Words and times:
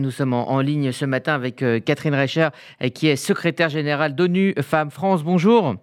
Nous 0.00 0.12
sommes 0.12 0.32
en, 0.32 0.60
ligne 0.60 0.92
ce 0.92 1.04
matin 1.04 1.34
avec 1.34 1.60
euh, 1.60 1.80
Catherine 1.80 2.14
Reicher, 2.14 2.50
euh, 2.84 2.88
qui 2.88 3.08
est 3.08 3.16
secrétaire 3.16 3.68
générale 3.68 4.14
d'ONU 4.14 4.54
Femmes 4.62 4.92
France. 4.92 5.24
Bonjour. 5.24 5.74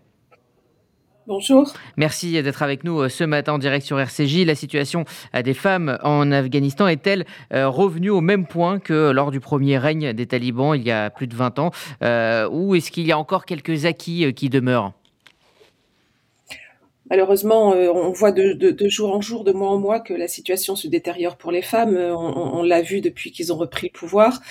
Bonjour. 1.28 1.70
Merci 1.98 2.42
d'être 2.42 2.64
avec 2.64 2.86
nous 2.86 3.02
euh, 3.02 3.10
ce 3.10 3.26
matin 3.26 3.52
en 3.52 3.58
direct 3.58 3.86
sur 3.86 4.00
RCJ. 4.00 4.46
La 4.46 4.56
situation 4.56 5.04
des 5.34 5.54
femmes 5.54 5.98
en 6.02 6.32
Afghanistan 6.32 6.88
est-elle 6.88 7.26
revenue 7.52 8.10
au 8.10 8.22
même 8.22 8.48
point 8.48 8.80
que 8.80 9.12
lors 9.12 9.32
du 9.32 9.42
premier 9.42 9.78
règne 9.78 10.14
des 10.14 10.28
talibans 10.28 10.78
il 10.78 10.84
y 10.84 10.92
a 10.92 11.10
plus 11.10 11.28
de 11.28 11.36
20 11.36 11.60
ans 11.60 11.72
Ou 12.02 12.76
est-ce 12.76 12.92
qu'il 12.92 13.06
y 13.06 13.12
a 13.12 13.18
encore 13.18 13.44
quelques 13.44 13.84
acquis 13.84 14.34
qui 14.34 14.50
demeurent? 14.50 14.94
Malheureusement, 17.12 17.74
euh, 17.74 17.92
on 17.94 18.12
voit 18.12 18.32
de, 18.32 18.76
jour 18.88 19.16
en 19.16 19.22
jour, 19.22 19.44
de 19.44 19.52
mois 19.52 19.70
en 19.70 19.78
mois, 19.78 20.00
que 20.00 20.14
la 20.14 20.28
situation 20.28 20.76
se 20.76 20.88
détériore 20.88 21.38
pour 21.38 21.52
les 21.52 21.62
femmes. 21.62 21.96
Euh, 21.96 22.16
on, 22.16 22.64
l'a 22.64 22.82
vu 22.82 23.00
depuis 23.00 23.32
qu'ils 23.32 23.54
ont 23.54 23.58
repris 23.58 23.92
le 23.94 23.98
pouvoir. 23.98 24.42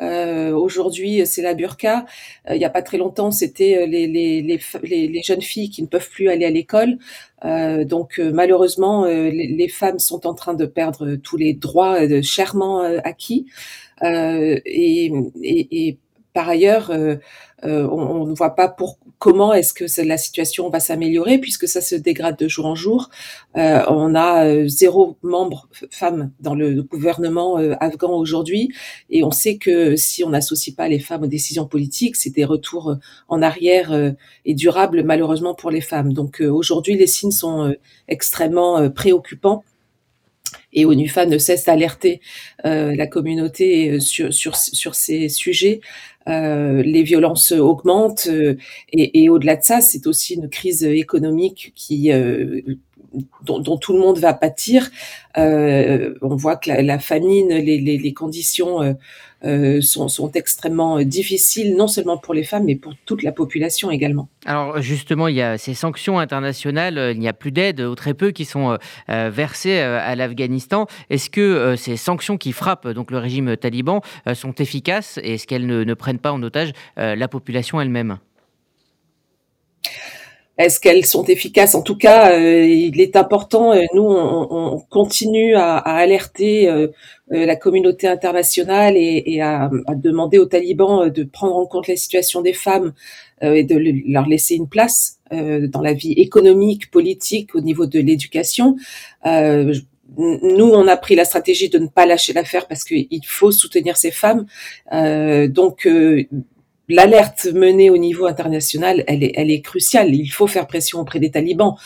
Euh, 0.00 0.52
aujourd'hui, 0.52 1.26
c'est 1.26 1.42
la 1.42 1.54
burqa. 1.54 2.06
il 2.50 2.56
n'y 2.56 2.64
a 2.64 2.70
pas 2.70 2.82
très 2.82 2.98
longtemps, 2.98 3.32
c'était 3.32 3.86
les, 3.88 4.06
les, 4.06 5.22
jeunes 5.24 5.42
filles 5.42 5.70
qui 5.70 5.82
ne 5.82 5.88
peuvent 5.88 6.08
plus 6.08 6.28
aller 6.28 6.44
à 6.44 6.50
l'école. 6.50 6.98
donc, 7.42 8.18
malheureusement, 8.18 9.06
les, 9.06 9.68
femmes 9.68 9.98
sont 9.98 10.26
en 10.26 10.34
train 10.34 10.54
de 10.54 10.66
perdre 10.66 11.16
tous 11.16 11.36
les 11.36 11.52
droits 11.52 11.98
chèrement 12.22 12.80
acquis. 13.02 13.46
et, 14.02 15.12
et 15.42 15.98
par 16.34 16.48
ailleurs, 16.48 16.90
euh, 16.90 17.14
euh, 17.64 17.88
on, 17.88 18.26
ne 18.26 18.34
voit 18.34 18.56
pas 18.56 18.68
pour 18.68 18.98
comment 19.20 19.54
est-ce 19.54 19.72
que 19.72 19.84
la 20.02 20.18
situation 20.18 20.68
va 20.68 20.80
s'améliorer 20.80 21.38
puisque 21.38 21.68
ça 21.68 21.80
se 21.80 21.94
dégrade 21.94 22.36
de 22.36 22.48
jour 22.48 22.66
en 22.66 22.74
jour. 22.74 23.08
Euh, 23.56 23.82
on 23.88 24.16
a 24.16 24.66
zéro 24.66 25.16
membre 25.22 25.68
femme 25.90 26.32
dans 26.40 26.56
le 26.56 26.82
gouvernement 26.82 27.56
afghan 27.80 28.18
aujourd'hui 28.18 28.74
et 29.08 29.22
on 29.22 29.30
sait 29.30 29.56
que 29.56 29.94
si 29.94 30.24
on 30.24 30.30
n'associe 30.30 30.74
pas 30.74 30.88
les 30.88 30.98
femmes 30.98 31.22
aux 31.22 31.28
décisions 31.28 31.66
politiques, 31.66 32.16
c'est 32.16 32.34
des 32.34 32.44
retours 32.44 32.96
en 33.28 33.40
arrière 33.40 34.12
et 34.44 34.54
durables 34.54 35.04
malheureusement 35.04 35.54
pour 35.54 35.70
les 35.70 35.80
femmes. 35.80 36.12
Donc 36.12 36.40
aujourd'hui, 36.40 36.96
les 36.96 37.06
signes 37.06 37.30
sont 37.30 37.74
extrêmement 38.08 38.90
préoccupants 38.90 39.62
et 40.74 40.84
ONUFA 40.84 41.26
ne 41.26 41.38
cesse 41.38 41.64
d'alerter 41.64 42.20
euh, 42.66 42.94
la 42.94 43.06
communauté 43.06 44.00
sur, 44.00 44.32
sur, 44.32 44.56
sur 44.56 44.94
ces 44.94 45.28
sujets. 45.28 45.80
Euh, 46.28 46.82
les 46.82 47.02
violences 47.02 47.52
augmentent 47.52 48.28
euh, 48.30 48.56
et, 48.92 49.22
et 49.22 49.28
au-delà 49.28 49.56
de 49.56 49.62
ça, 49.62 49.80
c'est 49.80 50.06
aussi 50.06 50.34
une 50.34 50.48
crise 50.48 50.82
économique 50.82 51.72
qui 51.74 52.12
euh, 52.12 52.62
dont, 53.42 53.76
tout 53.76 53.92
le 53.92 53.98
monde 53.98 54.18
va 54.18 54.34
pâtir. 54.34 54.90
Euh, 55.36 56.14
on 56.22 56.36
voit 56.36 56.56
que 56.56 56.70
la, 56.70 56.98
famine, 56.98 57.48
les, 57.48 57.78
les, 57.78 58.12
conditions 58.12 58.82
euh, 58.82 58.92
euh, 59.44 59.80
sont, 59.80 60.30
extrêmement 60.32 61.02
difficiles, 61.02 61.74
non 61.76 61.88
seulement 61.88 62.18
pour 62.18 62.34
les 62.34 62.44
femmes, 62.44 62.64
mais 62.64 62.76
pour 62.76 62.94
toute 63.04 63.22
la 63.22 63.32
population 63.32 63.90
également. 63.90 64.28
Alors 64.46 64.80
justement, 64.80 65.28
il 65.28 65.36
y 65.36 65.42
a 65.42 65.58
ces 65.58 65.74
sanctions 65.74 66.18
internationales, 66.18 67.12
il 67.14 67.20
n'y 67.20 67.28
a 67.28 67.32
plus 67.32 67.52
d'aide, 67.52 67.80
ou 67.80 67.94
très 67.94 68.14
peu, 68.14 68.30
qui 68.30 68.44
sont 68.44 68.78
versées 69.08 69.78
à 69.78 70.14
l'Afghanistan. 70.14 70.86
Est-ce 71.10 71.30
que 71.30 71.74
ces 71.76 71.96
sanctions 71.96 72.36
qui 72.36 72.52
frappent 72.52 72.88
donc 72.88 73.10
le 73.10 73.18
régime 73.18 73.56
taliban 73.56 74.00
sont 74.34 74.54
efficaces 74.54 75.18
et 75.22 75.34
est-ce 75.34 75.46
qu'elles 75.46 75.66
ne, 75.66 75.94
prennent 75.94 76.18
pas 76.18 76.32
en 76.32 76.42
otage 76.42 76.72
la 76.96 77.28
population 77.28 77.80
elle-même? 77.80 78.18
Est-ce 80.56 80.78
qu'elles 80.78 81.04
sont 81.04 81.24
efficaces? 81.24 81.74
En 81.74 81.82
tout 81.82 81.96
cas, 81.96 82.32
euh, 82.38 82.64
il 82.64 83.00
est 83.00 83.16
important, 83.16 83.72
euh, 83.72 83.82
nous, 83.92 84.04
on, 84.04 84.74
on 84.74 84.78
continue 84.78 85.54
à, 85.56 85.78
à 85.78 85.96
alerter 85.96 86.68
euh, 86.68 86.88
la 87.30 87.56
communauté 87.56 88.06
internationale 88.06 88.96
et, 88.96 89.22
et 89.26 89.40
à, 89.42 89.70
à, 89.86 89.94
demander 89.96 90.38
aux 90.38 90.46
talibans 90.46 91.10
de 91.10 91.24
prendre 91.24 91.56
en 91.56 91.66
compte 91.66 91.88
la 91.88 91.96
situation 91.96 92.40
des 92.40 92.52
femmes 92.52 92.92
et 93.42 93.64
de 93.64 93.76
leur 94.06 94.26
laisser 94.26 94.54
une 94.54 94.68
place 94.68 95.18
dans 95.30 95.80
la 95.82 95.92
vie 95.92 96.12
économique, 96.12 96.90
politique, 96.90 97.54
au 97.54 97.60
niveau 97.60 97.84
de 97.86 97.98
l'éducation. 97.98 98.76
nous, 99.26 100.70
on 100.70 100.86
a 100.86 100.96
pris 100.96 101.14
la 101.14 101.24
stratégie 101.24 101.68
de 101.68 101.78
ne 101.78 101.88
pas 101.88 102.06
lâcher 102.06 102.32
l'affaire 102.32 102.68
parce 102.68 102.84
qu'il 102.84 103.26
faut 103.26 103.50
soutenir 103.50 103.96
ces 103.96 104.12
femmes. 104.12 104.46
Euh, 104.92 105.48
donc, 105.48 105.88
l'alerte 106.88 107.46
menée 107.52 107.90
au 107.90 107.96
niveau 107.96 108.26
international, 108.26 109.04
elle 109.06 109.22
est, 109.22 109.32
elle 109.36 109.50
est 109.50 109.60
cruciale. 109.60 110.14
Il 110.14 110.28
faut 110.28 110.46
faire 110.46 110.66
pression 110.66 111.00
auprès 111.00 111.20
des 111.20 111.30
talibans. 111.30 111.76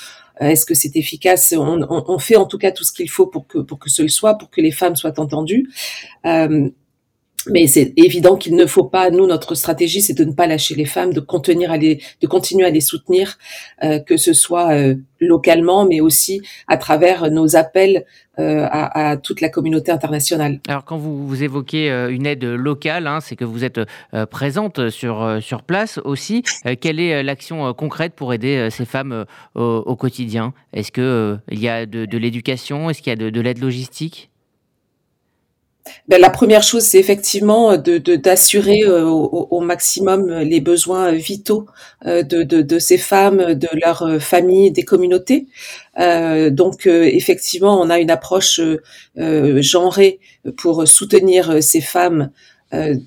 Euh, 0.41 0.49
est-ce 0.49 0.67
que 0.67 0.75
c'est 0.75 0.97
efficace? 0.97 1.55
On, 1.57 2.19
fait 2.19 2.37
en 2.37 2.47
tout 2.47 2.59
cas 2.59 2.71
tout 2.71 2.85
ce 2.85 2.93
qu'il 2.93 3.11
faut 3.11 3.27
pour 3.27 3.47
que 3.47 3.59
pour 3.59 3.79
que 3.79 3.91
ce 3.91 4.07
soit, 4.09 4.39
pour 4.39 4.51
que 4.51 4.61
les 4.61 4.71
femmes 4.71 4.97
soient 4.97 5.19
entendues. 5.19 5.69
Euh, 6.27 6.69
mais 7.51 7.67
c'est 7.67 7.93
évident 7.97 8.37
qu'il 8.37 8.55
ne 8.57 8.67
faut 8.67 8.85
pas. 8.85 9.11
Nous, 9.11 9.27
notre 9.27 9.55
stratégie, 9.55 10.01
c'est 10.01 10.15
de 10.15 10.25
ne 10.25 10.33
pas 10.33 10.47
lâcher 10.47 10.75
les 10.75 10.85
femmes, 10.85 11.13
de 11.13 11.21
contenir, 11.21 11.71
à 11.71 11.77
les, 11.77 12.01
de 12.21 12.27
continuer 12.27 12.67
à 12.67 12.71
les 12.71 12.81
soutenir, 12.81 13.39
euh, 13.83 13.99
que 13.99 14.17
ce 14.17 14.33
soit 14.33 14.73
euh, 14.73 14.95
localement, 15.21 15.87
mais 15.87 16.01
aussi 16.01 16.43
à 16.67 16.77
travers 16.77 17.31
nos 17.31 17.57
appels 17.57 18.05
euh, 18.39 18.69
à, 18.71 19.11
à, 19.11 19.17
toute 19.17 19.41
la 19.41 19.49
communauté 19.49 19.91
internationale. 19.91 20.61
Alors, 20.69 20.85
quand 20.85 20.97
vous, 20.97 21.27
vous 21.27 21.43
évoquez 21.43 21.91
euh, 21.91 22.09
une 22.09 22.25
aide 22.25 22.45
locale, 22.45 23.09
hein, 23.09 23.19
c'est 23.21 23.35
que 23.35 23.45
vous 23.45 23.65
êtes 23.65 23.81
euh, 24.15 24.27
présente 24.27 24.91
sur 24.91 25.39
sur 25.41 25.63
place 25.63 25.99
aussi. 26.05 26.45
quelle 26.81 27.01
est 27.01 27.23
l'action 27.25 27.75
concrète 27.75 28.15
pour 28.15 28.33
aider 28.33 28.69
ces 28.71 28.85
femmes 28.85 29.25
au, 29.57 29.83
au, 29.85 29.97
quotidien? 29.97 30.53
Est-ce 30.73 30.93
que 30.93 31.37
il 31.51 31.59
y 31.59 31.69
a 31.69 31.85
de, 31.85 32.05
de 32.05 32.19
l'éducation? 32.19 32.91
Est-ce 32.91 33.03
qu'il 33.03 33.11
y 33.11 33.13
a 33.13 33.17
de, 33.17 33.31
de 33.31 33.41
l'aide 33.41 33.59
logistique? 33.59 34.31
Ben, 36.09 36.21
la 36.21 36.31
première 36.31 36.63
chose, 36.63 36.83
c'est 36.83 36.99
effectivement 36.99 37.77
de, 37.77 37.99
d'assurer 38.17 38.83
euh, 38.83 39.05
au, 39.05 39.61
maximum 39.61 40.31
les 40.41 40.61
besoins 40.61 41.13
vitaux 41.13 41.67
euh, 42.07 42.23
de, 42.23 42.43
de, 42.43 42.79
ces 42.79 42.99
femmes, 42.99 43.55
de 43.55 43.69
leurs 43.85 44.21
familles, 44.21 44.71
des 44.71 44.85
communautés. 44.85 45.47
Euh, 45.99 46.51
donc, 46.51 46.87
effectivement, 46.87 47.81
on 47.81 47.91
a 47.91 47.99
une 47.99 48.11
approche 48.11 48.61
genrée 49.17 50.21
pour 50.57 50.87
soutenir 50.87 51.63
ces 51.63 51.81
femmes 51.81 52.31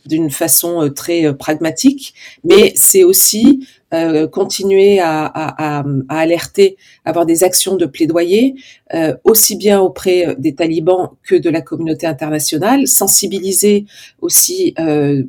d'une 0.06 0.32
façon 0.32 0.90
très 0.96 1.36
pragmatique, 1.36 2.16
mais 2.44 2.74
c'est 2.76 3.04
aussi 3.04 3.68
euh, 3.94 4.26
continuer 4.26 5.02
à, 5.02 5.26
à, 5.26 5.80
à, 5.82 5.84
alerter, 6.18 6.78
avoir 7.04 7.26
des 7.26 7.44
actions 7.44 7.76
de 7.76 7.86
plaidoyer, 7.86 8.56
euh, 8.94 9.14
aussi 9.26 9.58
bien 9.58 9.82
auprès 9.82 10.34
des 10.38 10.56
talibans 10.56 11.10
que 11.24 11.36
de 11.36 11.50
la 11.50 11.60
communauté 11.60 12.08
internationale, 12.08 12.88
sensibiliser 12.88 13.86
aussi 14.22 14.74
euh, 14.80 15.24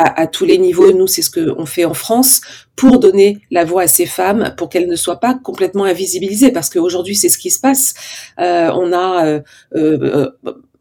à, 0.00 0.26
tous 0.26 0.44
les 0.44 0.58
niveaux. 0.58 0.92
Nous, 0.92 1.06
c'est 1.06 1.22
ce 1.22 1.30
qu'on 1.30 1.64
fait 1.64 1.84
en 1.84 1.94
France 1.94 2.40
pour 2.74 2.98
donner 2.98 3.38
la 3.52 3.64
voix 3.64 3.82
à 3.82 3.86
ces 3.86 4.06
femmes, 4.06 4.52
pour 4.56 4.68
qu'elles 4.68 4.88
ne 4.88 4.96
soient 4.96 5.20
pas 5.20 5.38
complètement 5.40 5.84
invisibilisées, 5.84 6.50
parce 6.50 6.70
qu'aujourd'hui, 6.70 7.14
c'est 7.14 7.28
ce 7.28 7.38
qui 7.38 7.52
se 7.52 7.60
passe. 7.60 7.94
Euh, 8.40 8.68
on 8.74 8.92
a 8.92 9.42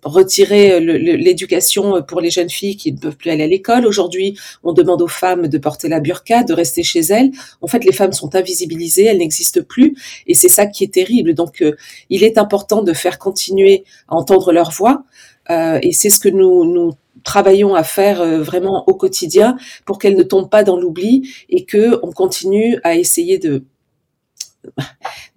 euh, 0.05 0.09
euh, 0.09 0.09
retirer 0.09 0.79
l'éducation 0.79 2.01
pour 2.03 2.21
les 2.21 2.29
jeunes 2.29 2.49
filles 2.49 2.77
qui 2.77 2.91
ne 2.93 2.97
peuvent 2.97 3.17
plus 3.17 3.29
aller 3.29 3.43
à 3.43 3.47
l'école. 3.47 3.85
Aujourd'hui, 3.85 4.38
on 4.63 4.73
demande 4.73 5.01
aux 5.01 5.07
femmes 5.07 5.47
de 5.47 5.57
porter 5.57 5.88
la 5.88 5.99
burqa, 5.99 6.43
de 6.43 6.53
rester 6.53 6.83
chez 6.83 7.01
elles. 7.01 7.31
En 7.61 7.67
fait, 7.67 7.83
les 7.83 7.91
femmes 7.91 8.13
sont 8.13 8.35
invisibilisées, 8.35 9.05
elles 9.05 9.17
n'existent 9.17 9.61
plus, 9.67 9.95
et 10.27 10.33
c'est 10.33 10.49
ça 10.49 10.65
qui 10.65 10.83
est 10.83 10.94
terrible. 10.94 11.33
Donc, 11.33 11.61
euh, 11.61 11.75
il 12.09 12.23
est 12.23 12.38
important 12.38 12.83
de 12.83 12.94
faire 12.94 13.19
continuer 13.19 13.83
à 14.07 14.15
entendre 14.15 14.51
leur 14.51 14.71
voix, 14.71 15.03
euh, 15.49 15.79
et 15.81 15.91
c'est 15.91 16.09
ce 16.09 16.19
que 16.19 16.29
nous, 16.29 16.65
nous 16.65 16.94
travaillons 17.23 17.75
à 17.75 17.83
faire 17.83 18.21
euh, 18.21 18.41
vraiment 18.41 18.83
au 18.88 18.94
quotidien 18.94 19.57
pour 19.85 19.99
qu'elles 19.99 20.15
ne 20.15 20.23
tombent 20.23 20.49
pas 20.49 20.63
dans 20.63 20.77
l'oubli 20.77 21.29
et 21.49 21.65
que 21.65 21.99
on 22.03 22.11
continue 22.11 22.79
à 22.83 22.95
essayer 22.95 23.38
de 23.38 23.63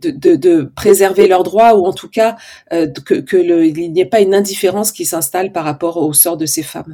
de, 0.00 0.10
de, 0.10 0.36
de, 0.36 0.62
préserver 0.76 1.26
leurs 1.26 1.42
droits 1.42 1.74
ou 1.74 1.84
en 1.86 1.92
tout 1.92 2.08
cas 2.08 2.36
euh, 2.72 2.86
que, 2.86 3.14
que 3.14 3.36
il 3.36 3.92
n'y 3.92 4.00
ait 4.00 4.06
pas 4.06 4.20
une 4.20 4.34
indifférence 4.34 4.92
qui 4.92 5.04
s'installe 5.04 5.52
par 5.52 5.64
rapport 5.64 5.96
au 5.96 6.12
sort 6.12 6.36
de 6.36 6.46
ces 6.46 6.62
femmes. 6.62 6.86